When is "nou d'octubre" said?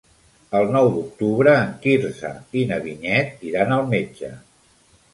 0.75-1.53